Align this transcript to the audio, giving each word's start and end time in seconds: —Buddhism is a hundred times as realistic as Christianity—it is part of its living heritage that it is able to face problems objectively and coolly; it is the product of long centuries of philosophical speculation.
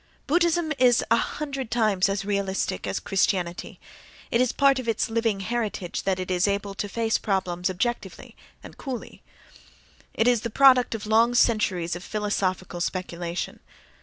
—Buddhism 0.25 0.73
is 0.79 1.05
a 1.11 1.15
hundred 1.15 1.69
times 1.69 2.09
as 2.09 2.25
realistic 2.25 2.87
as 2.87 2.99
Christianity—it 2.99 4.41
is 4.41 4.51
part 4.51 4.79
of 4.79 4.87
its 4.87 5.11
living 5.11 5.41
heritage 5.41 6.01
that 6.05 6.19
it 6.19 6.31
is 6.31 6.47
able 6.47 6.73
to 6.73 6.89
face 6.89 7.19
problems 7.19 7.69
objectively 7.69 8.35
and 8.63 8.77
coolly; 8.79 9.21
it 10.15 10.27
is 10.27 10.41
the 10.41 10.49
product 10.49 10.95
of 10.95 11.05
long 11.05 11.35
centuries 11.35 11.95
of 11.95 12.03
philosophical 12.03 12.81
speculation. 12.81 13.59